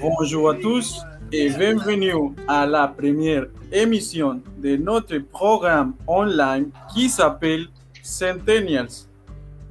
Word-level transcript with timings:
Bonjour 0.00 0.50
à 0.50 0.54
tous 0.54 1.02
et 1.32 1.50
bienvenue 1.50 2.32
à 2.46 2.66
la 2.66 2.86
première 2.86 3.46
émission 3.72 4.40
de 4.58 4.76
notre 4.76 5.18
programme 5.18 5.94
online 6.06 6.70
qui 6.94 7.08
s'appelle 7.08 7.66
Centennials. 8.00 9.08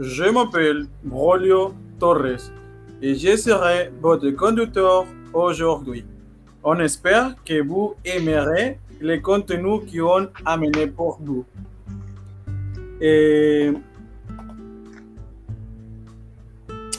Je 0.01 0.25
m'appelle 0.25 0.87
Brolio 1.01 1.73
Torres 1.97 2.51
et 3.01 3.15
je 3.15 3.37
serai 3.37 3.89
votre 4.01 4.29
conducteur 4.31 5.05
aujourd'hui. 5.33 6.03
On 6.61 6.77
espère 6.79 7.33
que 7.45 7.61
vous 7.61 7.95
aimerez 8.03 8.79
les 8.99 9.21
contenus 9.21 9.81
qui 9.87 10.01
ont 10.01 10.27
amené 10.45 10.87
pour 10.87 11.19
vous. 11.21 11.45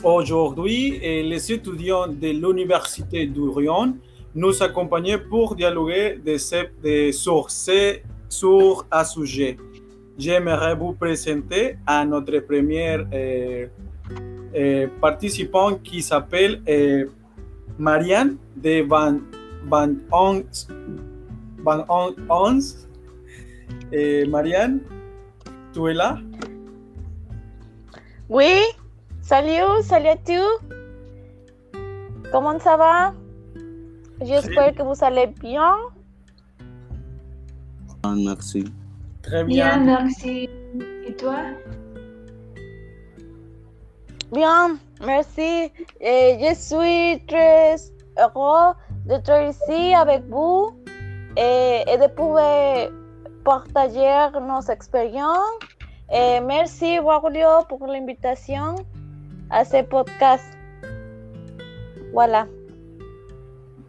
Aujourd'hui, 0.05 0.99
les 1.01 1.53
étudiants 1.53 2.07
de 2.07 2.29
l'Université 2.29 3.27
d'Orion 3.27 3.97
nous 4.35 4.63
accompagnent 4.63 5.19
pour 5.19 5.57
dialoguer 5.57 6.21
de 6.25 6.37
ce, 6.37 8.01
sur 8.29 8.87
un 8.93 9.05
sujet. 9.05 9.57
J'aimerais 10.17 10.77
vous 10.77 10.93
présenter 10.93 11.77
à 11.87 12.05
notre 12.05 12.39
premier 12.41 12.99
euh, 13.13 13.67
euh, 14.55 14.87
participant 15.01 15.75
qui 15.75 16.01
s'appelle 16.01 16.63
euh, 16.69 17.07
Marianne 17.79 18.37
de 18.57 18.83
Van, 18.83 19.19
Van 19.67 19.95
Ons. 20.13 20.69
Van 21.65 21.85
Ons. 22.29 22.87
Marianne, 24.29 24.81
tu 25.73 25.89
es 25.89 25.95
là? 25.95 26.19
Oui. 28.29 28.78
Salut, 29.29 29.83
salut 29.83 30.09
à 30.09 30.17
tous. 30.17 30.59
Comment 32.33 32.59
ça 32.61 32.79
va? 32.79 33.13
J'espère 34.23 34.75
que 34.75 34.83
vous 34.83 35.05
allez 35.05 35.27
bien. 35.27 35.77
Merci. 38.07 38.65
Très 39.23 39.45
bien. 39.45 39.77
Bien, 39.77 39.85
merci. 39.85 40.49
Et 41.07 41.15
toi? 41.15 41.41
Bien, 44.33 44.79
merci. 45.05 45.73
Et 46.01 46.39
je 46.41 46.55
suis 46.55 47.23
très 47.27 47.77
heureux 48.19 48.73
d'être 49.05 49.43
ici 49.51 49.93
avec 49.95 50.25
vous 50.31 50.71
et, 51.37 51.85
et 51.87 51.99
de 51.99 52.07
pouvoir 52.15 52.89
partager 53.45 54.29
nos 54.41 54.63
expériences. 54.63 55.59
Et 56.11 56.41
merci, 56.41 56.99
Wario, 56.99 57.67
pour 57.69 57.87
l'invitation 57.87 58.75
à 59.51 59.65
ce 59.65 59.83
podcast. 59.85 60.45
Voilà. 62.13 62.47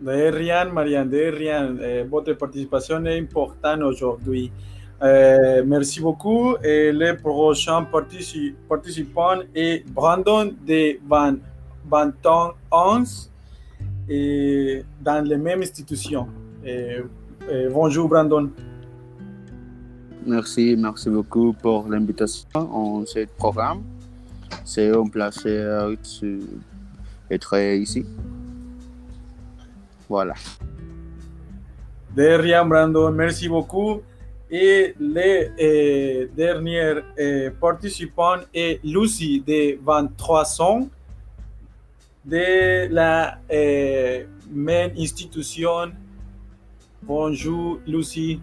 De 0.01 0.31
rien, 0.31 0.65
Marianne, 0.65 1.09
de 1.09 1.31
rien. 1.35 1.75
Eh, 1.81 2.03
votre 2.03 2.33
participation 2.33 3.05
est 3.05 3.19
importante 3.19 3.81
aujourd'hui. 3.81 4.51
Eh, 5.01 5.61
merci 5.65 5.99
beaucoup. 5.99 6.55
Et 6.63 6.91
le 6.91 7.17
prochain 7.17 7.83
partici 7.83 8.55
participant 8.67 9.39
est 9.53 9.85
Brandon 9.89 10.53
de 10.65 10.97
Van, 11.07 11.35
Banton 11.85 12.51
11 12.71 13.31
et 14.09 14.83
dans 15.01 15.27
la 15.27 15.37
même 15.37 15.61
institution. 15.61 16.27
Et, 16.63 16.97
et 17.51 17.67
bonjour, 17.69 18.07
Brandon. 18.07 18.49
Merci, 20.25 20.75
merci 20.77 21.09
beaucoup 21.09 21.53
pour 21.53 21.87
l'invitation 21.87 22.47
en 22.55 23.05
ce 23.05 23.25
programme. 23.37 23.83
C'est 24.63 24.95
un 24.95 25.07
plaisir 25.07 25.89
d'être 27.29 27.57
ici. 27.57 28.05
Voilà. 30.07 30.33
De 32.15 32.23
rien, 32.23 32.65
Brandon. 32.65 33.11
Merci 33.11 33.47
beaucoup. 33.47 34.01
Et 34.51 34.95
le 34.99 35.51
euh, 35.61 36.27
dernier 36.35 36.95
euh, 37.19 37.51
participant 37.61 38.37
est 38.51 38.83
Lucie 38.83 39.43
de 39.45 39.77
23 39.83 40.61
ans 40.61 40.89
de 42.25 42.87
la 42.91 43.37
euh, 43.51 44.23
même 44.49 44.91
institution. 44.97 45.91
Bonjour, 47.03 47.79
Lucie. 47.85 48.41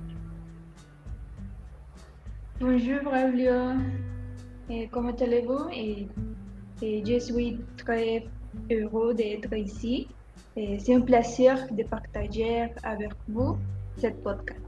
Bonjour, 2.61 3.01
Braulio. 3.03 3.75
Comment 4.91 5.15
allez-vous? 5.21 5.69
Et, 5.73 6.09
je 6.83 7.19
suis 7.19 7.59
très 7.77 8.25
heureux 8.71 9.15
d'être 9.15 9.53
ici. 9.55 10.09
C'est 10.57 10.95
un 10.95 11.01
plaisir 11.01 11.67
de 11.71 11.85
partager 11.85 12.69
avec 12.83 13.13
vous 13.29 13.57
cette 13.99 14.23
podcast. 14.23 14.61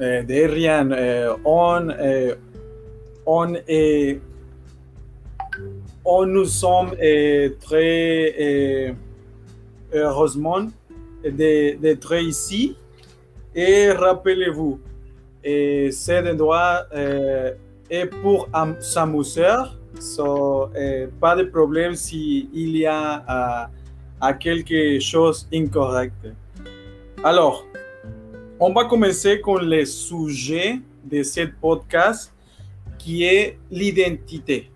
Eh, 0.00 0.22
de 0.22 0.48
rien. 0.48 0.90
Eh, 0.90 1.28
on, 1.44 1.90
eh, 1.90 2.34
on, 3.26 3.54
est, 3.68 4.20
on 6.04 6.26
nous 6.26 6.44
sommes 6.44 6.92
très 7.60 8.94
heureusement 9.92 10.66
d'être 11.22 12.14
ici. 12.16 12.76
Et 13.54 13.90
rappelez-vous, 13.90 14.80
cet 15.90 16.26
endroit 16.26 16.86
et 17.90 18.06
pour 18.06 18.48
s'amuser, 18.80 19.54
so, 20.00 20.70
eh, 20.74 21.08
pas 21.20 21.36
de 21.36 21.44
problème 21.44 21.94
s'il 21.94 22.76
y 22.76 22.86
a 22.86 23.70
uh, 24.22 24.38
quelque 24.38 24.98
chose 25.00 25.46
incorrect. 25.52 26.14
Alors, 27.22 27.66
on 28.58 28.72
va 28.72 28.84
commencer 28.84 29.40
con 29.40 29.58
le 29.58 29.84
sujet 29.84 30.80
de 31.04 31.22
ce 31.22 31.46
podcast 31.60 32.32
qui 32.98 33.24
est 33.24 33.58
l'identité. 33.70 34.70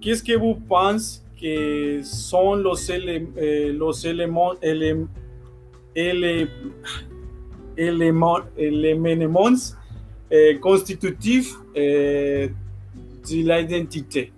qu'est-ce 0.00 0.24
que 0.24 0.36
vous 0.36 0.56
pensez 0.56 1.20
que 1.40 2.02
sont 2.02 2.56
los 2.56 2.74
éléments, 2.74 4.54
élé 4.60 4.96
élé 5.94 6.48
éléments, 7.76 8.40
éléments 8.58 9.48
constitutifs 10.60 11.56
de 13.28 13.36
l'identité. 13.36 14.32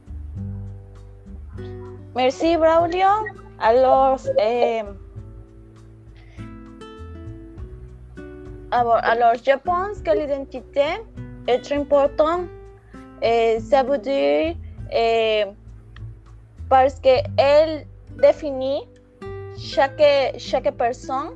Merci, 2.14 2.56
Braulio. 2.56 3.08
Alors, 3.58 4.18
eh, 4.38 4.82
Alors, 8.70 8.98
alors, 9.02 9.34
je 9.34 9.56
pense 9.58 10.00
que 10.02 10.10
l'identité 10.10 11.00
est 11.46 11.60
très 11.60 11.76
importante. 11.76 12.46
Et 13.22 13.58
ça 13.60 13.82
veut 13.82 13.98
dire 13.98 14.56
eh, 14.92 15.44
parce 16.68 16.98
qu'elle 17.00 17.86
définit 18.20 18.82
chaque, 19.56 20.02
chaque 20.36 20.70
personne. 20.76 21.30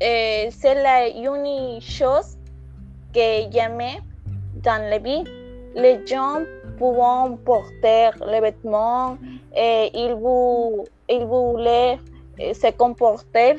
Et 0.00 0.48
c'est 0.50 0.74
la 0.74 1.08
unique 1.08 1.82
chose 1.82 2.36
que 3.14 3.50
j'aimais 3.52 4.00
dans 4.62 4.82
la 4.90 4.98
vie. 4.98 5.24
Les 5.76 6.04
gens 6.06 6.40
peuvent 6.78 7.36
porter 7.44 8.08
les 8.26 8.40
vêtements 8.40 9.18
et 9.54 9.90
ils, 9.94 10.14
vou- 10.14 10.84
ils 11.08 11.24
voulaient 11.26 11.98
eh, 12.38 12.54
se 12.54 12.70
comporter 12.72 13.56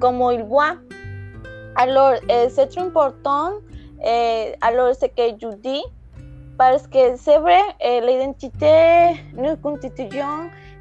comme 0.00 0.20
ils 0.32 0.42
voient. 0.42 0.76
Alors, 1.76 2.14
eh, 2.28 2.48
c'est 2.48 2.66
très 2.66 2.80
important. 2.82 3.50
eh, 4.04 4.54
alors, 4.60 4.92
ce 4.94 5.06
que 5.06 5.22
je 5.40 5.54
dis, 5.56 5.84
parce 6.58 6.86
que 6.88 7.16
c'est 7.16 7.38
vrai, 7.38 7.60
l'identité 8.06 9.20
nous 9.34 9.56
constitue 9.56 10.20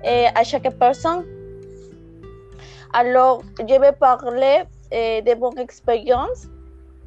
eh, 0.03 0.25
à 0.33 0.43
chaque 0.43 0.69
personne. 0.79 1.23
Alors, 2.93 3.43
je 3.59 3.79
vais 3.79 3.91
parler 3.93 4.63
de 4.91 5.35
mon 5.39 5.51
expérience, 5.51 6.47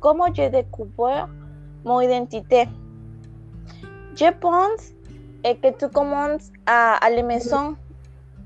comment 0.00 0.32
j'ai 0.32 0.48
découvert 0.48 1.28
mon 1.84 2.00
identité. 2.00 2.66
Je 4.16 4.30
pense 4.30 4.92
que 5.42 5.70
tu 5.78 5.88
commences 5.88 6.50
à, 6.66 7.04
à 7.04 7.10
la 7.10 7.22
maison 7.22 7.76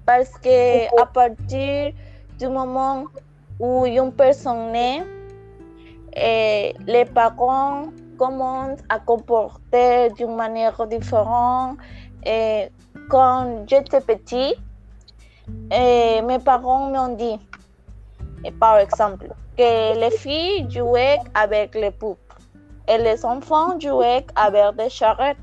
parce 0.07 0.31
que 0.39 1.01
à 1.01 1.07
partir 1.07 1.93
du 2.39 2.49
moment 2.49 3.05
où 3.61 3.85
une 3.85 4.13
personne 4.13 4.73
naît, 4.73 5.05
eh, 6.17 6.75
les 6.87 7.05
parents 7.05 7.89
commencent 8.19 8.81
à 8.89 8.99
comporter 8.99 10.11
d'une 10.17 10.35
manière 10.35 10.87
différente. 10.87 11.77
Et 12.25 12.71
quand 13.11 13.65
j'étais 13.67 14.01
petit, 14.01 14.55
mes 15.71 16.39
parents 16.45 16.91
m'ont 16.91 17.15
dit, 17.15 17.39
par 18.59 18.79
exemple, 18.79 19.29
que 19.57 19.99
les 19.99 20.11
filles 20.11 20.67
jouaient 20.71 21.19
avec 21.35 21.75
les 21.75 21.91
poupes 21.91 22.19
et 22.89 22.99
les 22.99 23.25
enfants 23.25 23.79
jouaient 23.79 24.27
avec 24.35 24.77
des 24.77 24.89
charrettes. 24.89 25.37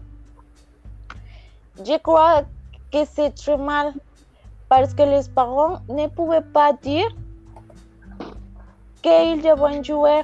Je 1.84 1.98
crois 1.98 2.44
que 2.92 3.00
c'est 3.06 3.32
très 3.36 3.58
mal 3.58 3.94
parce 4.70 4.94
que 4.94 5.04
les 5.04 5.28
parents 5.34 5.80
ne 5.90 6.08
pouvaient 6.08 6.42
pas 6.54 6.72
dire 6.74 7.08
qu'ils 9.02 9.42
devaient 9.42 9.84
jouer. 9.84 10.22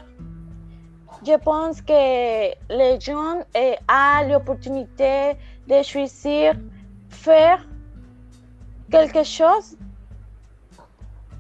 Je 1.26 1.38
pense 1.38 1.82
que 1.82 2.52
les 2.74 3.00
gens 3.00 3.42
ont 3.60 4.30
l'opportunité 4.30 5.34
de 5.68 5.84
choisir 5.84 6.54
faire 7.10 7.68
quelque 8.90 9.24
chose. 9.24 9.78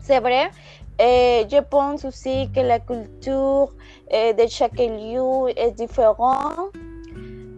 C'est 0.01 0.19
vrai. 0.19 0.51
Et 0.99 1.47
je 1.49 1.61
pense 1.61 2.05
aussi 2.05 2.49
que 2.53 2.59
la 2.59 2.79
culture 2.79 3.71
eh, 4.11 4.33
de 4.33 4.45
chaque 4.47 4.77
lieu 4.77 5.49
est 5.55 5.71
différente. 5.71 6.75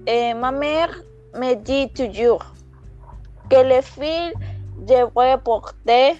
Et 0.07 0.33
ma 0.33 0.51
mère 0.51 0.95
me 1.35 1.55
dit 1.55 1.89
toujours 1.89 2.43
que 3.49 3.57
les 3.57 3.81
filles 3.81 4.33
devraient 4.79 5.37
porter 5.37 6.15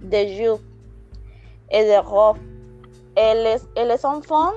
des 0.00 0.36
jupes 0.36 0.60
et 1.70 1.84
des 1.84 1.98
robes. 1.98 2.38
Et 3.16 3.34
les, 3.34 3.56
et 3.76 3.84
les 3.84 4.06
enfants 4.06 4.52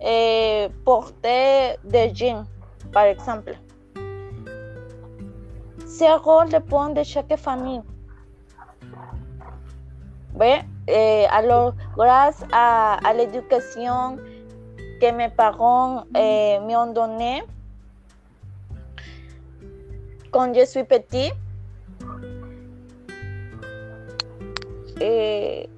eh, 0.00 0.68
porter 0.84 1.76
des 1.84 2.14
jeans, 2.14 2.44
par 2.92 3.04
exemple. 3.04 3.58
Ce 5.86 6.18
rôle 6.22 6.48
dépend 6.48 6.90
de 6.90 7.02
chaque 7.02 7.36
famille. 7.36 7.82
Oui, 10.38 10.54
eh, 10.86 11.26
alors, 11.30 11.74
grâce 11.96 12.44
à, 12.52 12.96
à 13.06 13.12
l'éducation 13.12 14.16
que 15.00 15.12
mes 15.12 15.28
parents 15.28 16.04
eh, 16.16 16.58
m'ont 16.60 16.92
donnée, 16.92 17.42
quand 20.30 20.54
je 20.54 20.64
suis 20.64 20.84
petit, 20.84 21.32
eh, 25.00 25.68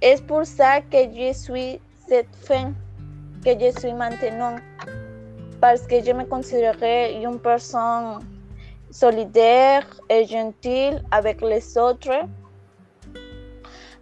es 0.00 0.20
pour 0.26 0.44
ça 0.44 0.80
que 0.80 0.98
je 0.98 1.32
suis 1.32 1.80
cette 2.08 2.34
femme 2.34 2.74
que 3.44 3.50
je 3.58 3.78
suis 3.78 3.92
maintenant. 3.92 4.56
Parce 5.60 5.82
que 5.86 6.02
je 6.02 6.12
me 6.12 6.24
considérais 6.24 7.22
une 7.22 7.38
personne 7.38 8.18
solidaire 8.90 9.86
et 10.10 10.26
gentille 10.26 11.00
avec 11.10 11.40
les 11.40 11.78
autres. 11.78 12.26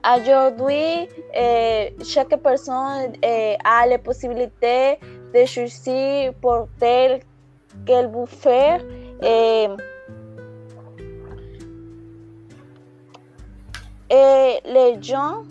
Aujourd'hui, 0.03 1.09
eh, 1.35 1.95
chaque 2.03 2.35
personne 2.43 3.13
eh, 3.23 3.57
a 3.63 3.87
la 3.87 3.99
possibilité 3.99 4.99
de 5.35 5.45
choisir 5.45 6.33
pour 6.41 6.67
tel 6.79 7.21
qu'elle 7.87 8.09
faire. 8.27 8.81
eh, 9.23 9.69
et 14.11 14.61
les 14.65 15.03
gens 15.03 15.43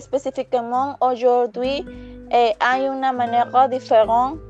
spécifiquement 0.00 0.96
aujourd'hui 1.00 1.84
eh, 2.30 2.54
hay 2.58 2.88
una 2.88 3.12
manera 3.12 3.68
différente 3.68 4.40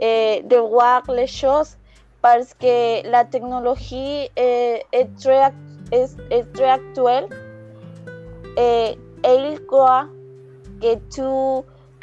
eh, 0.00 0.42
de 0.44 0.56
voir 0.56 1.02
les 1.10 1.26
choses 1.26 1.76
parce 2.22 2.54
que 2.54 3.06
la 3.10 3.24
technologie 3.24 4.30
eh, 4.36 4.82
est, 4.92 5.08
très, 5.20 5.52
est, 5.92 6.16
est 6.30 6.52
très 6.54 6.70
actuelle 6.70 7.28
et, 8.56 8.96
et 9.24 9.52
il 9.52 9.66
croit 9.66 10.06
que 10.80 10.94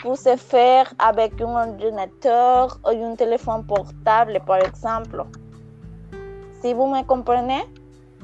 tu 0.03 0.10
peux 0.10 0.38
faire 0.38 0.93
avec 1.00 1.39
un 1.41 1.69
ordinateur 1.69 2.77
ou 2.83 2.89
un 2.89 3.15
téléphone 3.15 3.65
portable, 3.65 4.39
par 4.45 4.57
exemple. 4.57 5.24
Si 6.62 6.74
vous 6.74 6.88
me 6.88 7.03
comprenez, 7.03 7.63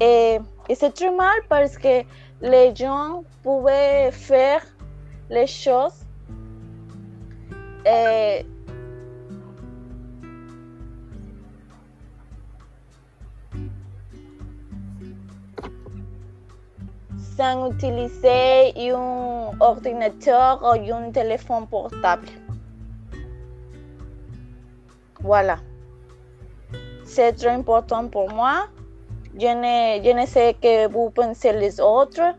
et, 0.00 0.38
et 0.68 0.74
c'est 0.74 0.92
très 0.92 1.10
mal 1.10 1.36
parce 1.48 1.78
que 1.78 2.02
les 2.42 2.74
gens 2.74 3.24
pouvaient 3.42 4.10
faire 4.12 4.62
les 5.30 5.46
choses 5.46 6.04
eh, 7.86 8.44
sans 17.36 17.70
utiliser 17.70 18.72
un 18.90 19.29
ordinateur 19.60 20.60
ou 20.62 20.94
un 20.94 21.10
téléphone 21.10 21.66
portable. 21.66 22.26
Voilà. 25.22 25.58
C'est 27.04 27.32
très 27.32 27.48
important 27.48 28.08
pour 28.08 28.30
moi. 28.32 28.66
Je 29.34 29.46
ne, 29.46 30.02
je 30.02 30.20
ne 30.20 30.26
sais 30.26 30.56
que 30.60 30.88
vous 30.90 31.10
pensez 31.10 31.52
les 31.52 31.80
autres. 31.80 32.34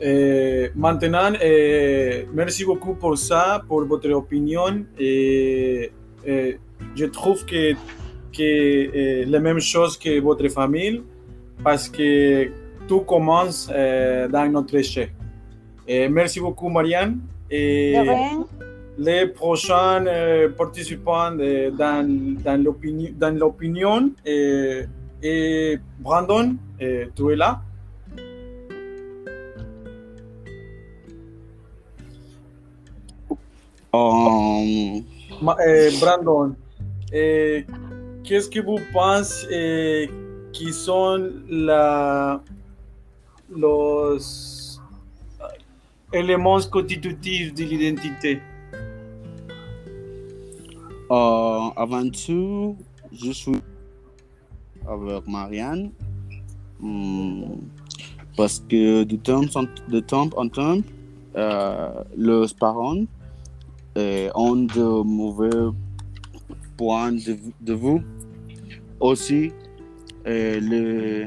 Euh, 0.00 0.68
maintenant, 0.74 1.32
euh, 1.42 2.24
merci 2.32 2.64
beaucoup 2.64 2.94
pour 2.94 3.18
ça, 3.18 3.62
pour 3.66 3.84
votre 3.84 4.10
opinion. 4.10 4.84
Euh, 5.00 5.86
je 6.94 7.04
trouve 7.06 7.44
que, 7.44 7.72
que 8.32 8.42
euh, 8.42 9.24
la 9.26 9.40
même 9.40 9.60
chose 9.60 9.98
que 9.98 10.20
votre 10.20 10.48
famille, 10.48 11.02
parce 11.64 11.88
que 11.88 12.48
tout 12.86 13.00
commence 13.00 13.68
euh, 13.72 14.28
dans 14.28 14.50
notre 14.50 14.76
échec. 14.76 15.10
Et 15.88 16.08
merci 16.08 16.38
beaucoup, 16.38 16.68
Marianne. 16.68 17.18
Et 17.50 17.94
les 18.98 19.26
prochains 19.28 20.04
euh, 20.06 20.48
participants 20.50 21.32
euh, 21.38 21.70
dans, 21.70 22.06
dans 22.44 22.62
l'opinion, 22.62 23.10
dans 23.16 23.34
l'opinion 23.38 24.10
euh, 24.26 24.84
et 25.22 25.78
Brandon, 26.00 26.56
euh, 26.82 27.06
tu 27.16 27.32
es 27.32 27.36
là? 27.36 27.62
Um, 33.92 35.02
Ma- 35.40 35.56
eh, 35.66 35.90
Brandon, 36.00 36.54
eh, 37.12 37.64
qu'est-ce 38.22 38.48
que 38.50 38.60
vous 38.60 38.78
pensez 38.92 39.46
eh, 39.50 40.10
qui 40.52 40.72
sont 40.72 41.30
la, 41.48 42.42
los 43.50 44.18
éléments 46.12 46.60
constitutifs 46.70 47.54
de 47.54 47.64
l'identité? 47.64 48.40
uh, 51.10 51.70
avant 51.76 52.08
tout, 52.10 52.76
je 53.12 53.30
suis 53.32 53.56
avec 54.86 55.26
Marianne. 55.26 55.90
Hmm, 56.80 57.42
Parce 58.36 58.60
que 58.68 59.02
de 59.04 59.16
temps 59.16 59.44
en, 59.56 59.64
de 59.90 60.00
temps, 60.00 60.30
en 60.36 60.48
temps, 60.48 60.78
euh, 61.36 62.04
les 62.16 62.46
parents 62.58 63.02
euh, 63.96 64.30
ont 64.34 64.56
de 64.56 65.02
mauvais 65.02 65.72
points 66.76 67.12
de, 67.12 67.36
de 67.60 67.74
vue. 67.74 68.00
Aussi, 69.00 69.50
euh, 70.26 70.60
les, 70.60 71.26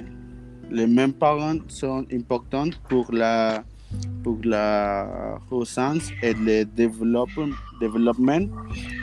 les 0.70 0.88
mêmes 0.88 1.14
parents 1.14 1.58
sont 1.68 2.06
importants 2.14 2.70
pour 2.88 3.12
la, 3.12 3.64
pour 4.24 4.38
la 4.44 5.40
croissance 5.48 6.10
et 6.22 6.34
le 6.34 6.64
développement, 6.66 7.50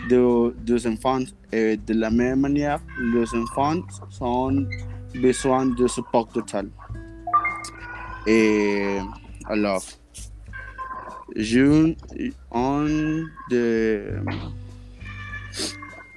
de, 0.09 0.54
des 0.64 0.87
enfants. 0.87 1.25
Et 1.52 1.76
de 1.76 1.95
la 1.95 2.11
même 2.11 2.40
manière, 2.40 2.80
les 3.00 3.35
enfants 3.35 3.76
ont 4.21 4.66
besoin 5.21 5.66
de 5.66 5.87
support 5.87 6.28
total. 6.28 6.68
Et 8.26 8.99
alors, 9.47 9.83
je, 11.35 11.95
un 12.52 13.25
des 13.50 14.02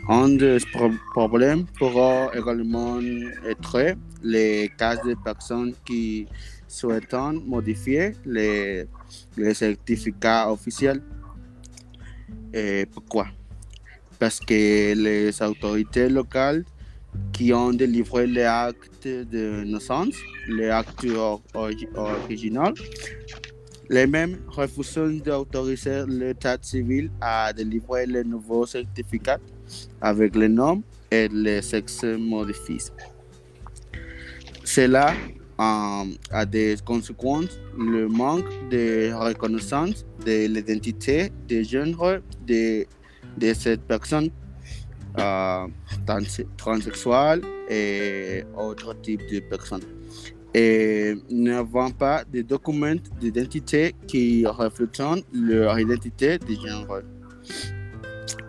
un 0.10 0.30
des 0.30 0.58
pro- 0.74 0.92
problèmes 1.14 1.66
pourra 1.78 2.30
également 2.36 3.00
être 3.46 3.96
les 4.24 4.70
cas 4.78 4.96
de 4.98 5.14
personnes 5.24 5.74
qui 5.86 6.28
souhaitent 6.72 7.14
modifier 7.46 8.14
les, 8.26 8.86
les 9.38 9.54
certificats 9.54 10.52
officiels. 10.52 11.02
Et 12.54 12.86
pourquoi 12.92 13.28
Parce 14.20 14.40
que 14.40 14.94
les 14.96 15.42
autorités 15.42 16.08
locales 16.10 16.64
qui 17.34 17.52
ont 17.54 17.74
délivré 17.74 18.26
les 18.26 18.44
actes 18.44 19.06
de 19.08 19.64
naissance, 19.66 20.16
les 20.48 20.70
actes 20.70 21.06
or- 21.16 21.42
ori- 21.54 21.90
originaux, 21.96 22.74
les 23.90 24.08
mêmes 24.08 24.38
refusent 24.48 25.22
d'autoriser 25.22 26.06
l'État 26.08 26.58
civil 26.62 27.12
à 27.20 27.52
délivrer 27.52 28.06
les 28.06 28.24
nouveaux 28.24 28.66
certificats 28.66 29.40
avec 30.00 30.36
les 30.36 30.48
noms 30.48 30.82
et 31.12 31.28
les 31.28 31.62
sexes 31.62 32.06
modifiés. 32.06 32.78
Cela 34.64 35.14
euh, 35.62 36.06
a 36.32 36.46
des 36.46 36.76
conséquences, 36.84 37.60
le 37.78 38.08
manque 38.08 38.50
de 38.72 39.14
reconnaissance 39.14 40.06
de 40.26 40.48
l'identité 40.48 41.32
de 41.48 41.62
genre 41.62 42.18
de, 42.48 42.86
de 43.38 43.54
cette 43.54 43.82
personne 43.82 44.30
euh, 45.20 45.68
trans- 46.08 46.46
transsexuelle 46.58 47.42
et 47.70 48.44
autres 48.58 48.94
types 49.02 49.26
de 49.32 49.40
personnes. 49.40 49.84
Et 50.54 51.16
n'avant 51.30 51.92
pas 51.92 52.24
de 52.26 52.42
documents 52.42 53.02
d'identité 53.20 53.96
qui 54.08 54.46
reflètent 54.46 55.02
leur 55.34 55.80
identité 55.80 56.38
de 56.40 56.54
genre. 56.56 57.00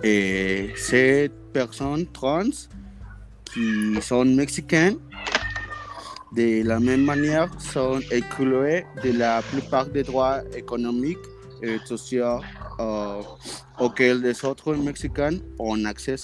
Et 0.02 0.71
ces 0.75 1.31
personnes 1.52 2.07
trans 2.07 2.57
qui 3.45 4.00
sont 4.00 4.25
mexicaines, 4.25 4.97
de 6.36 6.62
la 6.66 6.80
même 6.80 7.04
manière, 7.04 7.48
sont 7.60 8.00
excluées 8.10 8.84
de 9.04 9.12
la 9.18 9.42
plupart 9.42 9.86
des 9.86 10.02
droits 10.02 10.40
économiques 10.56 11.18
et 11.62 11.78
sociaux 11.84 12.40
euh, 12.80 13.20
auxquels 13.78 14.20
les 14.20 14.44
autres 14.44 14.74
Mexicains 14.74 15.38
ont 15.58 15.84
accès. 15.84 16.16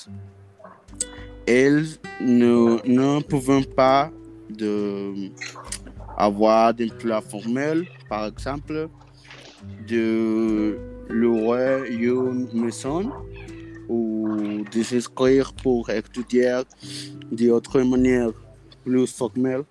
Elles 1.47 1.87
ne, 2.21 2.87
ne 2.87 3.23
peuvent 3.23 3.69
pas 3.69 4.11
de, 4.51 5.31
avoir 6.17 6.75
d'emploi 6.75 7.21
formel, 7.21 7.87
par 8.09 8.27
exemple, 8.27 8.89
de 9.87 10.79
louer 11.09 11.89
une 11.91 12.49
maison 12.53 13.11
ou 13.89 14.65
de 14.71 14.83
s'inscrire 14.83 15.53
pour 15.55 15.89
étudier 15.91 16.63
d'autres 17.31 17.81
manières 17.83 18.33
plus 18.85 19.07
formelles. 19.13 19.65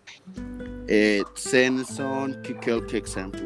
Et 0.88 1.22
ce 1.36 1.70
ne 1.70 1.84
sont 1.84 2.34
que 2.44 2.54
quelques 2.54 2.94
exemples. 2.94 3.40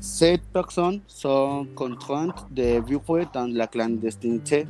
Ces 0.00 0.36
personnes 0.52 1.00
sont 1.06 1.66
contraintes 1.74 2.46
de 2.50 2.84
vivre 2.86 3.24
dans 3.32 3.50
la 3.50 3.66
clandestinité 3.66 4.66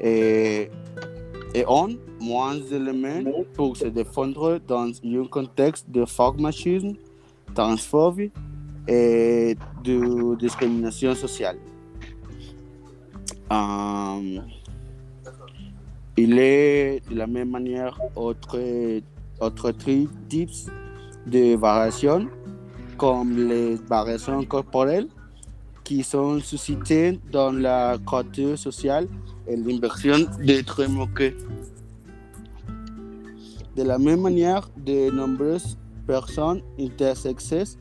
et, 0.00 0.70
ont 1.66 1.96
moins 2.20 2.54
d'éléments 2.54 3.44
pour 3.54 3.76
se 3.76 3.86
défendre 3.86 4.60
dans 4.68 4.90
un 5.04 5.24
contexte 5.26 5.90
de 5.90 6.04
formatisme, 6.04 6.92
transphobie 7.54 8.30
et 8.86 9.56
de 9.82 10.36
discrimination 10.36 11.14
sociale. 11.14 11.58
Euh, 13.52 14.38
il 16.16 16.38
est 16.38 17.02
de 17.10 17.14
la 17.16 17.26
même 17.26 17.50
manière 17.50 17.98
autre, 18.14 18.58
autre 19.40 19.70
types 20.28 20.50
de 21.26 21.56
variations 21.56 22.26
comme 22.96 23.36
les 23.48 23.74
variations 23.74 24.42
corporelles 24.44 25.08
qui 25.84 26.02
sont 26.02 26.40
suscitées 26.40 27.20
dans 27.30 27.52
la 27.52 27.98
culture 28.08 28.58
sociale 28.58 29.06
et 29.46 29.56
l'inversion 29.56 30.26
d'être 30.42 30.84
moqué. 30.86 31.36
De 33.76 33.82
la 33.82 33.98
même 33.98 34.22
manière, 34.22 34.70
de 34.84 35.10
nombreuses 35.10 35.76
personnes 36.06 36.62
intersexes 36.80 37.78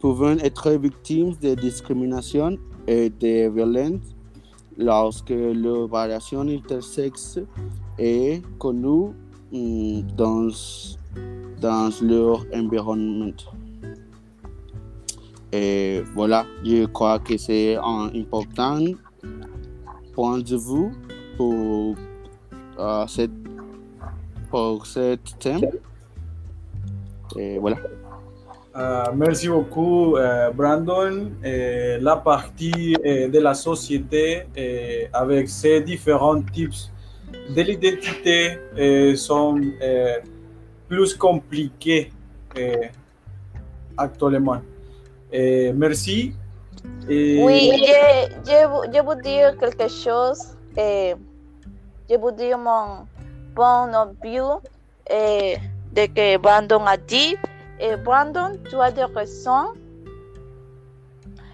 peuvent 0.00 0.38
être 0.42 0.70
victimes 0.72 1.34
de 1.42 1.54
discrimination 1.54 2.56
et 2.86 3.10
de 3.10 3.50
violence 3.50 4.13
lorsque 4.78 5.30
la 5.30 5.86
variation 5.86 6.40
intersexe 6.40 7.40
est 7.98 8.42
connue 8.58 9.12
mm, 9.52 10.02
dans, 10.16 10.48
dans 11.60 11.90
leur 12.02 12.44
environnement. 12.54 13.32
Et 15.52 16.02
voilà, 16.14 16.46
je 16.64 16.84
crois 16.86 17.20
que 17.20 17.36
c'est 17.36 17.76
un 17.76 18.10
important 18.14 18.80
point 20.12 20.38
de 20.38 20.56
vue 20.56 20.90
pour, 21.36 21.94
euh, 22.78 23.06
cette, 23.06 23.30
pour 24.50 24.84
ce 24.84 25.16
thème. 25.38 25.60
Et 27.36 27.58
voilà. 27.58 27.76
Euh, 28.76 29.04
merci 29.14 29.48
beaucoup, 29.48 30.16
euh, 30.16 30.50
Brandon. 30.50 31.30
La 31.42 32.16
partie 32.16 32.96
euh, 33.06 33.28
de 33.28 33.38
la 33.38 33.54
société 33.54 34.46
avec 35.12 35.48
ces 35.48 35.80
différents 35.80 36.42
types 36.42 36.74
de 37.54 37.62
l'identité 37.62 38.58
sont 39.16 39.60
plus 40.88 41.14
compliquées 41.14 42.10
actuellement. 43.96 44.60
Merci. 45.32 46.32
Oui, 47.08 47.70
je, 47.78 48.28
je, 48.44 48.92
je 48.92 49.02
vous 49.02 49.14
dire 49.22 49.56
quelque 49.56 49.88
chose. 49.88 50.56
je 50.76 52.16
vous 52.16 52.32
dire 52.32 52.58
mon 52.58 53.06
point 53.54 53.86
de 53.86 54.28
vue 54.28 54.40
eh, 55.08 55.56
de 55.94 56.06
que 56.06 56.38
Brandon 56.38 56.84
a 56.86 56.96
dit. 56.96 57.36
Et 57.80 57.96
Brandon, 57.96 58.52
tu 58.68 58.76
as 58.80 58.90
des 58.92 59.04
raisons. 59.04 59.72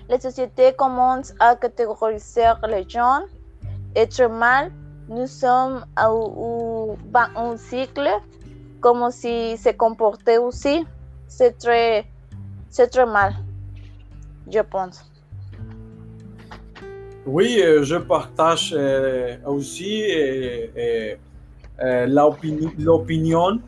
Les 0.09 0.19
sociétés 0.21 0.73
commencent 0.77 1.35
à 1.39 1.57
catégoriser 1.57 2.43
les 2.69 2.89
gens. 2.89 3.21
Être 3.97 4.29
mal, 4.29 4.71
nous 5.09 5.27
sommes 5.27 5.85
à- 5.97 6.13
au- 6.13 6.97
dans 7.13 7.29
un 7.37 7.57
cycle 7.57 8.09
comme 8.81 9.11
si 9.11 9.57
se 9.57 9.71
comportait 9.71 10.39
aussi. 10.39 10.85
C'est 11.29 11.57
très, 11.59 12.07
c'est 12.69 12.89
très 12.89 13.07
mal, 13.07 13.35
je 14.53 14.61
pense. 14.61 15.05
Oui, 17.27 17.61
euh, 17.63 17.83
je 17.85 17.97
partage 17.97 18.75
euh, 18.77 19.37
aussi 19.47 20.03
euh, 20.11 21.15
l'opini- 22.07 22.75
l'opinion 22.79 23.61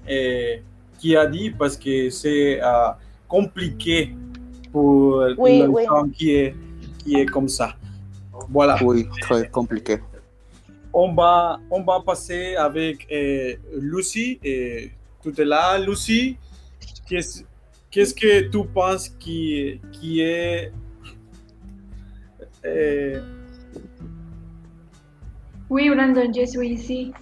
qui 1.03 1.17
a 1.17 1.27
dit 1.27 1.51
parce 1.51 1.77
que 1.77 2.11
c'est 2.11 2.63
euh, 2.63 2.91
compliqué 3.27 4.15
pour 4.71 5.25
Oui, 5.37 5.65
oui. 5.69 5.83
qui 6.15 6.31
est, 6.31 6.55
qui 6.99 7.17
est 7.19 7.27
comme 7.27 7.49
ça. 7.49 7.75
Voilà. 8.49 8.79
Oui, 8.85 9.09
très 9.21 9.49
compliqué. 9.49 9.99
On 10.93 11.13
va, 11.13 11.59
on 11.73 11.83
va 11.83 12.01
passer 12.07 12.55
avec 12.55 13.09
euh, 13.11 13.57
Lucie. 13.81 14.39
Et 14.45 14.93
tout 15.25 15.35
est 15.41 15.45
là. 15.45 15.77
Lucie, 15.79 16.37
qu'est-ce 17.09 17.43
qu'est-ce 17.91 18.15
que 18.15 18.49
tu 18.49 18.65
penses 18.69 19.09
qui, 19.09 19.81
qui 19.91 20.21
est... 20.21 20.71
euh, 22.65 23.21
Oui, 25.69 25.91
Brandon, 25.91 26.31
je 26.33 26.47
suis 26.47 26.69
ici. 26.69 27.13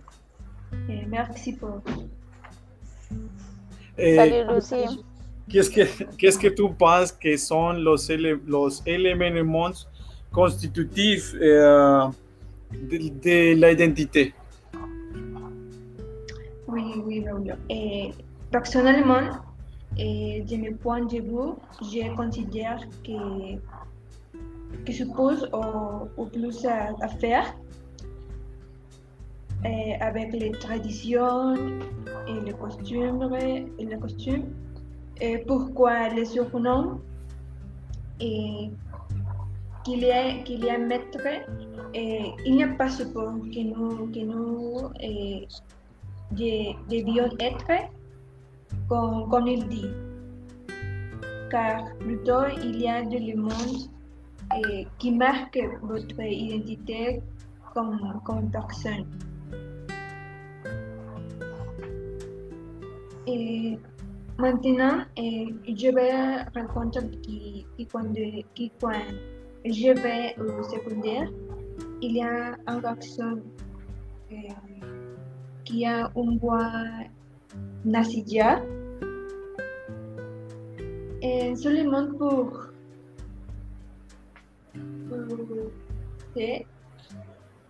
Et 0.89 1.07
merci 1.07 1.55
pour. 1.55 1.81
Salut 4.17 4.55
Lucie. 4.55 5.01
qu'est-ce 5.49 5.71
que, 5.71 5.83
qu'est-ce 6.19 6.39
que 6.39 6.49
tu 6.49 6.63
penses 6.79 7.13
que 7.13 7.37
sont 7.37 7.73
los, 7.73 8.09
ele- 8.09 8.41
los 8.47 8.83
éléments 8.87 9.75
constitutifs 10.33 11.35
euh, 11.41 12.07
de, 12.73 12.97
de 13.25 13.55
l'identité 13.55 14.33
Oui, 16.69 16.85
oui, 17.05 17.21
Braulio. 17.21 17.55
Et 17.69 18.11
personnellement, 18.51 19.27
et 19.99 20.43
de 20.49 20.57
mon 20.57 20.73
point 20.75 21.05
de 21.05 21.17
vue, 21.21 21.53
je 21.83 22.15
considère 22.15 22.79
que, 23.05 23.57
que 24.87 24.93
je 24.93 25.05
pose 25.05 25.49
au, 25.53 26.09
au 26.23 26.27
plus 26.27 26.65
à, 26.65 26.91
à 27.01 27.09
faire 27.09 27.45
et 29.65 29.95
avec 30.01 30.33
les 30.33 30.53
traditions 30.53 31.55
et 32.27 32.41
les 32.45 32.53
costumes. 32.53 33.35
Et 33.79 33.85
les 33.85 33.99
costumes. 33.99 34.47
Pourquoi 35.47 36.09
les 36.09 36.25
surnoms? 36.25 37.01
Et 38.21 38.71
qu'il 39.85 40.01
y 40.01 40.11
a, 40.11 40.43
qu'il 40.45 40.65
y 40.65 40.71
a 40.71 40.77
maître 40.79 41.27
et 41.95 42.33
il 42.45 42.57
n'y 42.57 42.65
a 42.65 42.69
pas 42.69 42.89
ce 42.89 43.05
point 43.05 43.39
que 43.53 43.61
nous, 43.61 44.07
que 44.13 44.21
nous 44.21 44.91
eh, 45.01 45.49
de- 46.33 46.75
debió 46.89 47.25
être 47.39 47.89
comme, 48.89 49.29
comme 49.31 49.47
il 49.47 49.67
dit. 49.69 49.91
Car 51.51 51.85
plutôt 51.99 52.47
il 52.63 52.81
y 52.83 52.89
a 52.89 53.01
éléments 53.01 53.49
eh, 54.55 54.87
qui 54.99 55.13
marquent 55.13 55.67
votre 55.83 56.21
identité 56.21 57.23
comme, 57.75 58.21
comme 58.25 58.51
personne. 58.51 59.07
Et 63.31 63.79
maintenant, 64.39 65.05
eh, 65.17 65.55
je 65.69 65.95
vais 65.95 66.43
raconter 66.55 67.01
que, 67.01 67.63
que 67.77 67.89
quand, 67.93 68.13
que 68.13 68.65
quand 68.81 68.91
je 69.65 69.93
vais 70.03 70.35
au 70.41 70.63
secondaire, 70.65 71.29
il 72.03 72.17
y 72.17 72.23
a 72.23 72.57
un 72.67 72.79
garçon 72.81 73.41
eh, 74.33 74.49
qui 75.65 75.87
a 75.87 76.11
un 76.17 76.37
bois 76.37 76.73
Nasidia. 77.85 78.63
Et 81.23 81.55
seulement 81.55 82.07
pour, 82.19 82.51
pour, 85.09 85.27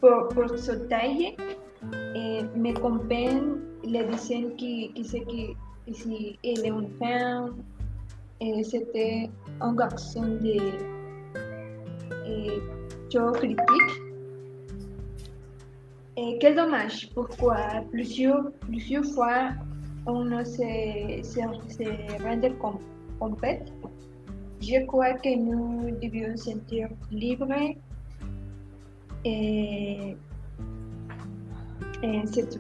pour, 0.01 0.29
pour 0.29 0.59
sa 0.59 0.77
taille, 0.87 1.37
et 2.15 2.43
me 2.57 2.73
comprend 2.79 3.70
le 3.85 4.57
qui, 4.57 4.93
qui 4.93 5.05
c'est 5.05 5.21
que 5.21 5.55
ici 5.87 6.39
il 6.43 6.61
est 6.61 6.69
une 6.69 6.91
femme, 6.99 7.57
c'était 8.65 9.31
un 9.61 9.75
garçon 9.75 10.23
de 10.23 10.57
trop 13.11 13.33
critique. 13.33 13.93
Et 16.17 16.39
quel 16.39 16.55
dommage, 16.55 17.11
pourquoi 17.15 17.57
plusieurs, 17.91 18.51
plusieurs 18.61 19.05
fois 19.05 19.51
on 20.07 20.25
ne 20.25 20.45
se, 20.45 21.23
se, 21.23 21.41
se 21.69 22.49
compte. 22.59 22.81
Je 24.61 24.85
crois 24.87 25.15
que 25.15 25.37
nous 25.37 25.91
devions 26.03 26.37
sentir 26.37 26.89
libres 27.11 27.75
et, 29.25 30.17
et 32.03 32.23
c'est 32.27 32.60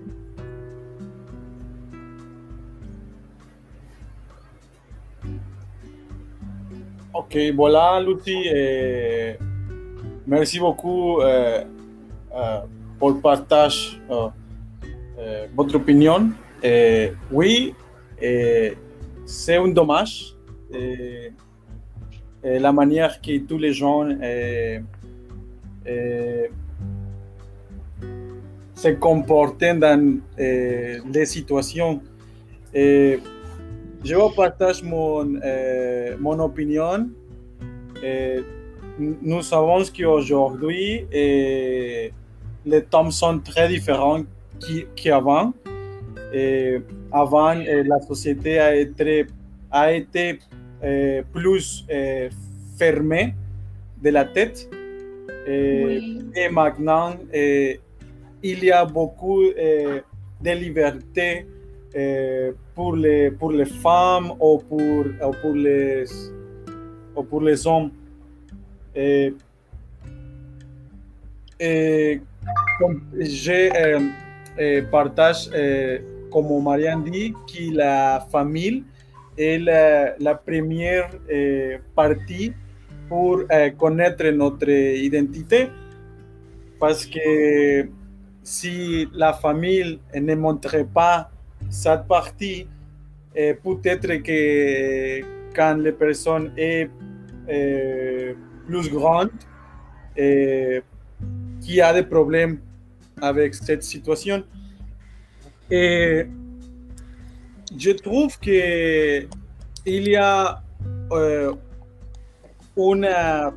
Ok, 7.20 7.36
voilà 7.54 8.00
Luthi. 8.00 8.48
euh, 8.48 9.34
merci 10.26 10.58
beaucoup 10.58 11.20
euh, 11.20 11.62
euh, 12.34 12.60
pour 12.98 13.20
partage 13.20 14.00
euh, 14.10 14.28
euh, 15.18 15.46
votre 15.54 15.76
opinion. 15.76 16.30
Oui, 17.30 17.74
c'est 19.26 19.56
un 19.56 19.68
dommage. 19.68 20.34
la 22.42 22.72
manière 22.72 23.20
que 23.20 23.38
tous 23.40 23.58
les 23.58 23.74
gens 23.74 24.08
se 28.74 28.88
comportent 28.98 29.74
dans 29.78 30.20
les 30.38 31.26
situations. 31.26 32.00
Je 34.04 34.14
vous 34.14 34.30
partage 34.30 34.82
mon, 34.82 35.34
euh, 35.44 36.16
mon 36.18 36.38
opinion. 36.40 37.08
Euh, 38.02 38.40
nous 38.98 39.42
savons 39.42 39.82
qu'aujourd'hui, 39.96 41.06
euh, 41.14 42.08
les 42.66 42.82
temps 42.82 43.10
sont 43.10 43.38
très 43.40 43.68
différents 43.68 44.22
qu'avant. 44.96 45.52
Et 46.32 46.78
avant, 47.10 47.54
la 47.54 48.00
société 48.00 48.58
a 48.58 48.76
été, 48.76 49.26
a 49.70 49.92
été 49.92 50.38
euh, 50.84 51.22
plus 51.32 51.84
euh, 51.90 52.28
fermée 52.78 53.34
de 54.02 54.10
la 54.10 54.24
tête. 54.24 54.68
Et, 55.46 55.84
Oui. 55.84 56.24
et 56.36 56.48
maintenant, 56.48 57.14
il 57.32 58.64
y 58.64 58.70
a 58.70 58.84
beaucoup 58.84 59.42
de 59.42 60.50
liberté 60.64 61.46
pour, 62.74 62.96
les, 62.96 63.30
pour 63.30 63.52
les 63.52 63.64
femmes 63.64 64.32
ou 64.40 64.58
pour, 64.58 64.80
ou 64.80 65.32
pour, 65.42 65.54
les, 65.54 66.04
ou 67.16 67.22
pour 67.22 67.40
les 67.42 67.66
hommes. 67.66 67.90
Et, 68.94 69.34
et 71.58 72.20
comme 72.78 73.02
je 73.18 74.80
partage, 74.90 75.50
comme 76.30 76.62
Marianne 76.62 77.04
dit, 77.04 77.32
que 77.46 77.74
la 77.74 78.26
famille 78.30 78.84
est 79.36 79.58
la, 79.58 80.34
première 80.34 81.10
partie 81.94 82.52
pour 83.08 83.42
connaître 83.78 84.26
notre 84.30 84.68
identité. 84.68 85.68
Parce 86.78 87.04
que 87.04 87.88
si 88.42 89.06
la 89.12 89.34
famille 89.34 90.00
ne 90.14 90.34
montrait 90.34 90.84
pas 90.86 91.30
cette 91.70 92.06
partie, 92.06 92.66
peut-être 93.34 94.22
que 94.22 95.20
quand 95.54 95.76
les 95.76 95.92
personnes 95.92 96.52
est 96.56 96.90
euh, 97.48 98.34
plus 98.66 98.90
grande, 98.90 99.30
euh, 100.18 100.80
qui 101.60 101.80
a 101.80 101.92
des 101.92 102.02
problèmes 102.02 102.60
avec 103.20 103.54
cette 103.54 103.82
situation. 103.82 104.44
Et 105.70 106.26
je 107.76 107.90
trouve 107.92 108.38
que 108.38 109.26
il 109.86 110.08
y 110.08 110.16
a 110.16 110.62
una, 112.76 113.52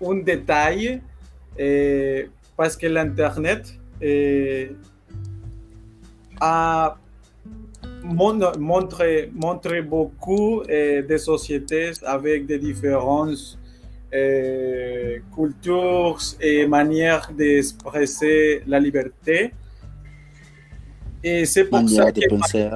un, 0.00 0.14
détail 0.22 1.00
parce 2.56 2.76
que 2.76 2.86
l'Internet 2.86 3.78
euh, 4.02 4.66
a 6.40 6.96
mon- 8.02 8.58
montre, 8.58 9.04
montre 9.32 9.80
beaucoup 9.82 10.62
euh, 10.62 11.02
de 11.02 11.16
sociétés 11.16 11.92
avec 12.04 12.46
des 12.46 12.58
différences 12.58 13.58
euh, 14.14 15.18
cultures 15.34 16.18
et 16.40 16.66
manières 16.66 17.30
d'exprimer 17.36 18.62
la 18.66 18.78
liberté. 18.80 19.52
Et 21.24 21.44
c'est 21.44 21.64
pour, 21.66 21.88
ça 21.88 22.10
de 22.10 22.20
que- 22.20 22.28
penser. 22.28 22.68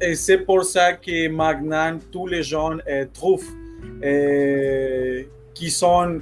et 0.00 0.14
c'est 0.14 0.38
pour 0.38 0.64
ça 0.64 0.92
que 0.92 1.28
maintenant 1.28 1.98
tous 2.12 2.26
les 2.28 2.42
gens 2.44 2.76
euh, 2.88 3.04
trouvent 3.12 3.44
qui 5.54 5.70
sont 5.70 6.20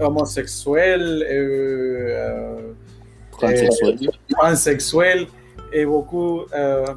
euh, 0.00 0.08
euh, 0.08 1.22
euh, 1.22 2.08
euh, 2.10 2.72
Transsexuel. 3.30 3.98
pansexuels 4.30 5.26
et 5.72 5.84
beaucoup, 5.84 6.42
euh, 6.54 6.94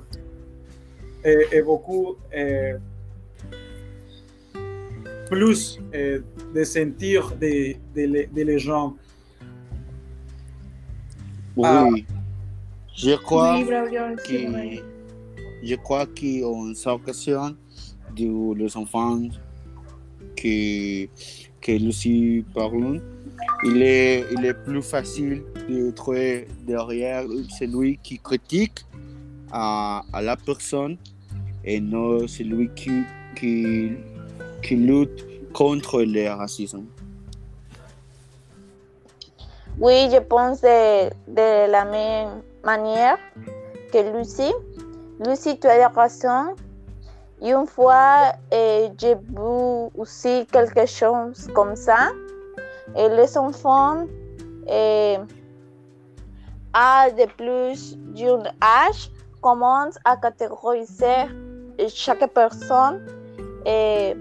et, 1.23 1.45
et 1.51 1.61
beaucoup 1.61 2.15
euh, 2.35 2.77
plus 5.29 5.79
euh, 5.93 6.19
de 6.55 6.63
sentir 6.63 7.31
de, 7.39 7.73
de, 7.95 8.27
de 8.33 8.41
les 8.41 8.59
gens. 8.59 8.95
Oui. 11.55 11.67
Ah. 11.67 11.87
Je 12.95 13.15
crois 13.15 13.55
Oui, 13.59 13.65
que 14.25 14.81
je 15.63 15.75
crois 15.75 16.05
qu'en 16.05 16.73
sa 16.73 16.95
occasion 16.95 17.55
de 18.15 18.53
les 18.55 18.75
enfants 18.77 19.21
que, 20.35 21.05
que 21.61 21.71
Lucie 21.71 22.45
parle, 22.53 23.01
il 23.65 23.81
est, 23.81 24.25
il 24.31 24.45
est 24.45 24.53
plus 24.53 24.81
facile 24.81 25.43
de 25.67 25.91
trouver 25.91 26.47
derrière 26.65 27.23
celui 27.57 27.97
qui 27.97 28.19
critique 28.19 28.85
à, 29.51 30.03
à 30.13 30.21
la 30.21 30.37
personne 30.37 30.97
et 31.63 31.79
non 31.79 32.27
celui 32.27 32.69
qui, 32.75 33.03
qui, 33.35 33.91
qui 34.63 34.75
lutte 34.75 35.25
contre 35.53 36.01
le 36.01 36.29
racisme. 36.29 36.85
Oui, 39.79 40.09
je 40.11 40.19
pense 40.19 40.61
de, 40.61 41.09
de 41.27 41.71
la 41.71 41.85
même 41.85 42.41
manière 42.63 43.17
que 43.91 44.17
Lucie. 44.17 44.53
Lucie, 45.25 45.59
tu 45.59 45.67
as 45.67 45.87
raison. 45.89 46.55
Et 47.41 47.51
une 47.51 47.67
fois, 47.67 48.33
j'ai 48.51 49.15
vu 49.15 49.89
aussi 49.95 50.45
quelque 50.51 50.85
chose 50.85 51.47
comme 51.53 51.75
ça. 51.75 52.09
Et 52.95 53.07
les 53.09 53.37
enfants 53.37 54.05
eh, 54.67 55.17
à 56.73 57.09
de 57.11 57.25
plus 57.37 57.97
d'un 58.13 58.43
âge 58.61 59.11
commencent 59.41 59.99
à 60.05 60.17
catégoriser 60.17 61.27
chaque 61.87 62.27
personne. 62.33 63.05
Et 63.65 64.15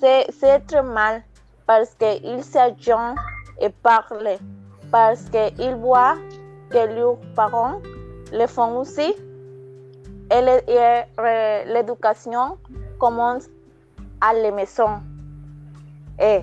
c'est 0.00 0.60
très 0.66 0.82
mal 0.82 1.22
parce 1.66 1.94
qu'ils 1.94 2.44
s'agissent 2.44 3.16
et 3.60 3.70
parlent, 3.82 4.38
parce 4.92 5.24
qu'ils 5.30 5.74
voient 5.74 6.16
que 6.70 6.94
leurs 6.94 7.18
parents 7.34 7.80
le 8.32 8.46
font 8.46 8.78
aussi. 8.78 9.14
Et 10.36 10.42
l'éducation 11.72 12.58
commence 12.98 13.48
à 14.20 14.34
la 14.34 14.50
maison. 14.50 15.00
Et, 16.20 16.42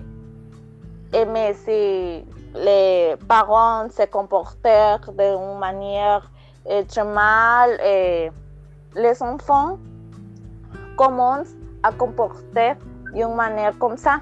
et 1.14 1.26
mais 1.26 1.54
si 1.54 2.26
les 2.56 3.16
parents 3.28 3.88
se 3.90 4.06
comportent 4.08 4.58
d'une 4.64 5.60
manière 5.60 6.32
très 6.88 7.04
mal, 7.04 7.80
et 7.86 8.32
les 8.96 9.22
enfants 9.22 9.78
commencent 10.98 11.56
à 11.84 11.92
comporter 11.92 12.74
d'une 13.14 13.36
manière 13.36 13.78
comme 13.78 13.98
ça. 13.98 14.22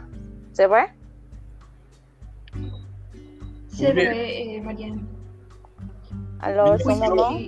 C'est 0.51 0.67
vrai? 0.67 0.93
C'est 3.69 3.93
vrai, 3.93 4.55
eh, 4.55 4.59
Marianne. 4.59 5.05
Alors, 6.41 6.77
ce 6.77 6.87
moment, 6.87 7.39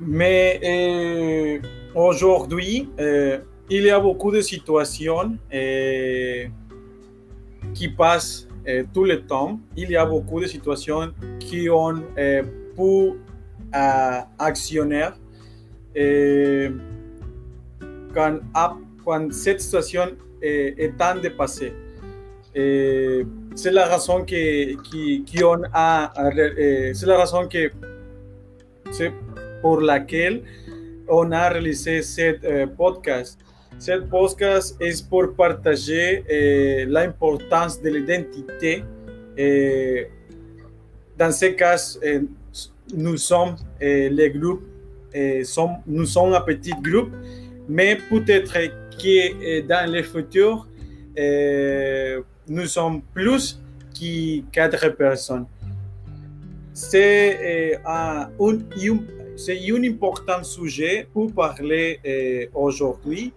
Mais 0.00 0.58
euh, 0.64 1.60
aujourd'hui, 1.94 2.88
euh, 2.98 3.38
il 3.68 3.82
y 3.82 3.90
a 3.90 4.00
beaucoup 4.00 4.32
de 4.32 4.40
situations 4.40 5.36
euh, 5.52 6.46
qui 7.74 7.88
passent 7.88 8.48
tout 8.94 9.04
le 9.04 9.20
temps. 9.26 9.58
Il 9.76 9.90
y 9.90 9.96
a 9.96 10.06
beaucoup 10.06 10.40
de 10.40 10.46
situations 10.46 11.12
qui 11.38 11.68
ont 11.68 12.02
pour 12.76 13.16
actionnaire 14.38 15.18
quand, 18.14 18.38
cette 19.30 19.60
situation 19.60 20.10
est, 20.40 20.74
est 20.78 21.02
en 21.02 21.16
dépassée. 21.20 21.72
C'est 22.54 23.70
la 23.72 23.86
raison 23.86 24.24
que, 24.24 24.80
qui, 24.82 25.24
a, 25.72 26.12
c'est 26.94 27.06
la 27.06 27.18
raison 27.18 27.48
que 27.48 27.70
c'est 28.92 29.12
pour 29.60 29.80
laquelle 29.80 30.42
on 31.08 31.30
a 31.32 31.48
réalisé 31.48 32.02
ce 32.02 32.36
euh, 32.44 32.66
podcast. 32.66 33.38
Ce 33.78 33.92
podcast 34.00 34.76
est 34.80 35.08
pour 35.08 35.32
partager 35.34 36.24
euh, 36.30 36.84
l'importance 36.88 37.80
de 37.80 37.88
l'identité. 37.90 38.84
Euh, 39.38 40.04
dans 41.18 41.32
ce 41.32 41.46
cas, 41.46 41.76
euh, 42.04 42.20
nous 42.94 43.16
sommes 43.16 43.56
euh, 43.82 44.08
les 44.10 44.30
groupes, 44.30 44.62
nous 45.86 46.04
sommes 46.04 46.34
un 46.34 46.40
petit 46.42 46.72
groupe, 46.80 47.10
mais 47.68 47.96
peut-être 48.10 48.52
que 49.02 49.60
dans 49.62 49.90
le 49.90 50.02
futur, 50.02 50.66
nous 52.48 52.66
sommes 52.66 53.00
plus 53.14 53.60
que 53.98 54.40
quatre 54.52 54.88
personnes. 54.96 55.46
C'est 56.72 57.80
un- 57.84 58.28
c'est 59.40 59.58
un 59.70 59.82
important 59.84 60.42
sujet 60.42 61.08
pour 61.12 61.32
parler 61.32 61.98
euh, 62.06 62.46
aujourd'hui. 62.54 63.32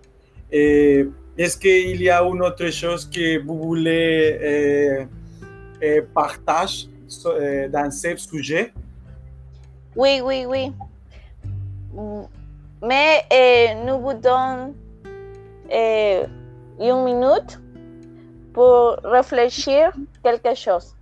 Est-ce 0.51 1.57
qu'il 1.57 2.01
y 2.01 2.09
a 2.09 2.21
une 2.23 2.41
autre 2.41 2.69
chose 2.69 3.09
que 3.09 3.41
vous 3.41 3.57
voulez 3.57 4.37
euh, 4.41 5.05
euh, 5.81 6.01
partager 6.13 6.89
dans 7.71 7.89
ce 7.89 8.17
sujet? 8.17 8.73
oui, 9.95 10.21
oui, 10.23 10.45
oui. 10.45 10.71
Mais 12.81 13.25
nous 13.85 13.99
vous 13.99 14.13
donnons 14.13 14.75
une 15.71 17.03
minute 17.05 17.59
pour 18.53 18.97
réfléchir 19.03 19.91
quelque 20.21 20.53
chose. 20.53 20.95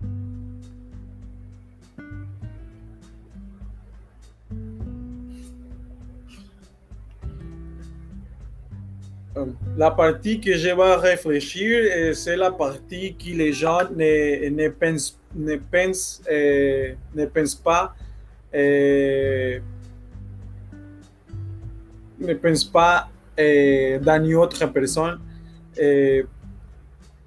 La 9.77 9.91
partie 9.91 10.41
que 10.41 10.57
je 10.57 10.69
vais 10.69 10.95
réfléchir, 10.95 11.79
euh, 11.95 12.13
c'est 12.13 12.35
la 12.35 12.51
partie 12.51 13.15
que 13.15 13.29
les 13.29 13.53
gens 13.53 13.79
ne, 13.95 14.49
ne 14.49 14.67
pensent, 14.67 15.17
ne 15.33 15.55
pensent, 15.55 16.21
euh, 16.29 16.93
ne 17.15 17.25
pensent 17.25 17.55
pas, 17.55 17.95
euh, 18.53 19.59
ne 22.19 22.33
pensent 22.33 22.65
pas 22.65 23.09
euh, 23.39 23.99
dans 23.99 24.21
une 24.21 24.35
autre 24.35 24.65
personne. 24.65 25.19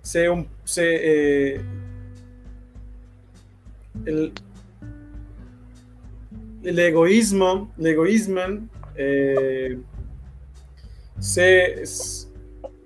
C'est 0.02 0.26
un, 0.26 0.44
c'est, 0.66 1.58
l'égoïsme, 6.62 7.66
l'égoïsme, 7.78 8.68
c'est 11.24 11.82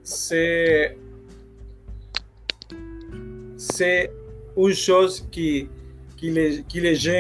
c'est 0.05 0.97
c'est 3.57 4.13
une 4.57 4.73
chose 4.75 5.27
qui 5.29 5.69
qui 6.17 6.31
les 6.31 6.63
qui 6.63 6.81
les 6.81 7.11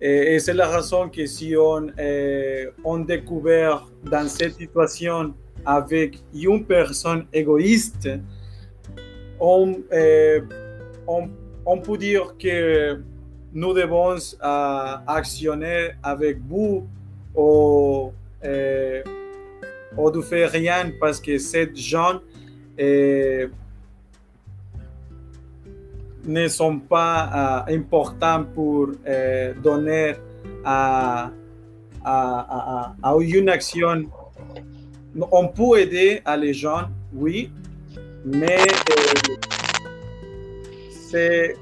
et, 0.00 0.38
c'est 0.38 0.52
la 0.52 0.68
raison 0.68 1.08
que 1.08 1.24
si 1.24 1.56
on 1.56 1.86
euh, 1.98 2.70
on 2.84 2.98
découvert 2.98 3.88
dans 4.04 4.28
cette 4.28 4.56
situation 4.56 5.32
avec 5.64 6.22
une 6.34 6.62
personne 6.66 7.24
égoïste 7.32 8.10
on 9.40 9.78
euh, 9.94 10.42
on, 11.06 11.30
on 11.64 11.78
peut 11.78 11.96
dire 11.96 12.36
que 12.38 13.00
nous 13.54 13.72
devons 13.72 14.16
euh, 14.42 14.96
actionner 15.06 15.92
avec 16.02 16.38
vous 16.46 16.86
ou 17.34 18.12
euh, 18.44 19.02
on 19.96 20.10
ne 20.10 20.20
fait 20.20 20.46
rien 20.46 20.90
parce 21.00 21.20
que 21.20 21.38
ces 21.38 21.70
gens 21.74 22.20
euh, 22.80 23.48
ne 26.24 26.48
sont 26.48 26.78
pas 26.78 27.64
euh, 27.68 27.74
importants 27.74 28.44
pour 28.54 28.88
donner 29.62 30.14
à, 30.64 31.30
une 33.20 33.48
action. 33.48 34.04
On 35.30 35.48
peut 35.48 35.78
aider 35.78 36.20
à 36.24 36.36
les 36.36 36.52
gens, 36.52 36.88
oui, 37.14 37.50
mais 38.24 38.58
ce 41.12 41.52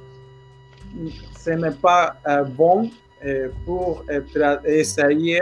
n'est 1.50 1.70
pas 1.82 2.16
bon 2.56 2.90
pour 3.66 4.04
essayer 4.64 5.40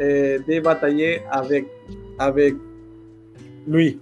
euh, 0.00 0.38
de 0.38 0.60
batailler 0.60 1.22
avec, 1.30 1.66
avec 2.18 2.54
lui. 3.66 4.00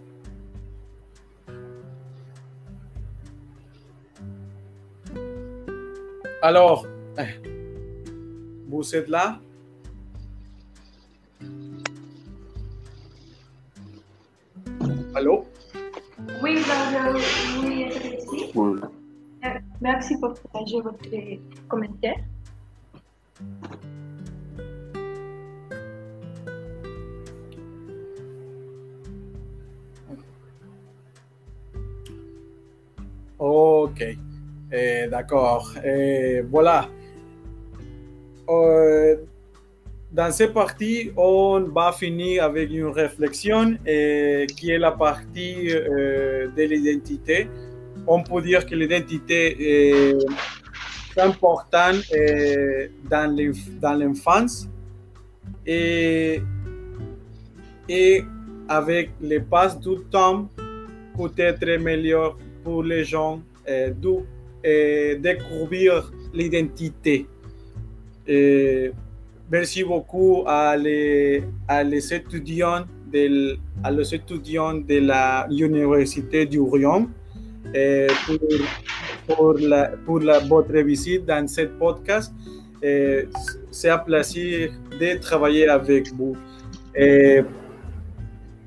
Alors, 6.42 6.86
vous 8.68 8.94
êtes 8.94 9.08
là? 9.08 9.40
Allô? 15.14 15.46
Oui, 16.42 16.56
Flavio, 16.58 17.18
muy 17.62 17.84
agradeci. 17.84 18.50
Oui. 18.54 18.80
Euh, 19.44 19.48
Merci 19.80 20.14
pour 20.20 20.34
partager 20.34 20.80
votre 20.80 21.08
commentaire. 21.68 22.20
Ok, 33.96 34.16
Eh, 34.72 35.06
d'accord. 35.08 35.72
Eh, 35.84 36.42
voilà. 36.50 36.88
Euh, 38.48 39.16
dans 40.12 40.30
cette 40.32 40.52
partie, 40.52 41.12
on 41.16 41.60
va 41.74 41.92
finir 41.92 42.44
avec 42.44 42.70
une 42.70 42.86
réflexion 42.88 43.76
eh, 43.86 44.46
qui 44.56 44.70
est 44.70 44.78
la 44.78 44.92
partie 44.92 45.70
euh, 45.70 46.48
de 46.56 46.62
l'identité. 46.64 47.48
On 48.06 48.22
peut 48.22 48.42
dire 48.42 48.66
que 48.66 48.74
l'identité 48.74 49.40
est 49.60 50.16
importante 51.18 52.02
dans 53.10 53.34
l'enf- 53.36 53.78
dans 53.80 53.94
l'enfance 53.94 54.68
et, 55.64 56.40
et 57.88 58.24
avec 58.68 59.10
le 59.22 59.38
passe 59.40 59.80
du 59.80 59.96
temps 60.10 60.48
peut 61.16 61.32
être 61.38 61.78
meilleur 61.80 62.36
pour 62.62 62.82
les 62.82 63.02
gens 63.04 63.40
de 63.68 64.18
euh, 64.66 65.18
découvrir 65.18 66.12
l'identité. 66.32 67.26
Et 68.26 68.90
merci 69.50 69.84
beaucoup 69.84 70.42
à 70.46 70.76
les, 70.76 71.44
à 71.68 71.82
les 71.84 72.12
étudiants 72.12 72.84
de, 73.12 73.56
à 73.84 73.90
les 73.90 74.14
étudiants 74.14 74.74
de 74.74 74.98
la 74.98 75.46
Université 75.50 76.46
du 76.46 76.58
euh, 76.58 78.08
pour, 79.26 79.54
la, 79.54 79.88
pour 80.04 80.20
la, 80.20 80.38
votre 80.40 80.76
visite 80.78 81.24
dans 81.26 81.46
ce 81.46 81.62
podcast. 81.62 82.32
Euh, 82.84 83.24
C'est 83.70 83.90
un 83.90 83.98
plaisir 83.98 84.72
de 85.00 85.18
travailler 85.18 85.68
avec 85.68 86.12
vous. 86.12 86.36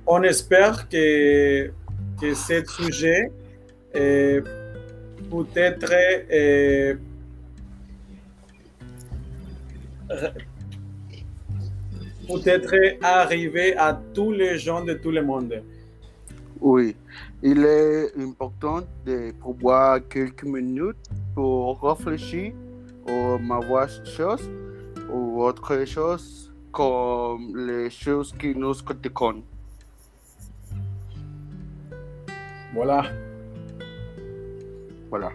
On 0.07 0.23
espère 0.23 0.87
que, 0.89 1.67
que 2.19 2.33
ce 2.33 2.63
sujet 2.65 3.31
euh, 3.95 4.41
peut 5.29 5.45
être 5.55 5.93
euh, 6.31 6.95
peut-être 12.27 12.75
arrivé 13.01 13.75
à 13.75 13.99
tous 14.13 14.31
les 14.31 14.57
gens 14.57 14.83
de 14.83 14.93
tout 14.93 15.11
le 15.11 15.23
monde. 15.23 15.63
Oui, 16.61 16.95
il 17.41 17.63
est 17.63 18.17
important 18.19 18.81
de 19.05 19.31
pouvoir 19.31 19.99
quelques 20.09 20.43
minutes 20.43 21.09
pour 21.33 21.81
réfléchir 21.81 22.53
aux 23.07 23.37
mauvaises 23.37 24.01
choses 24.03 24.49
ou 25.11 25.41
autres 25.41 25.85
choses 25.85 26.51
comme 26.71 27.55
les 27.55 27.89
choses 27.89 28.33
qui 28.37 28.53
nous 28.55 28.73
critiquent. 28.73 29.43
Voilà. 32.73 33.03
Voilà. 35.09 35.33